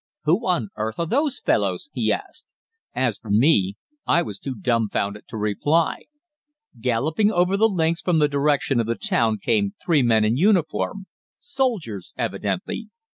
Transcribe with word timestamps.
"'Who 0.23 0.47
on 0.47 0.69
earth 0.77 0.97
are 0.99 1.05
those 1.05 1.39
fellows?' 1.39 1.91
he 1.93 2.11
asked. 2.11 2.47
As 2.95 3.19
for 3.19 3.29
me, 3.29 3.75
I 4.07 4.23
was 4.23 4.39
too 4.39 4.55
dumbfounded 4.55 5.25
to 5.27 5.37
reply. 5.37 6.05
Galloping 6.79 7.31
over 7.31 7.55
the 7.55 7.69
links 7.69 8.01
from 8.01 8.17
the 8.17 8.27
direction 8.27 8.79
of 8.79 8.87
the 8.87 8.95
town 8.95 9.37
came 9.37 9.75
three 9.85 10.01
men 10.01 10.25
in 10.25 10.37
uniform 10.37 11.05
soldiers, 11.37 12.15
evidently. 12.17 12.89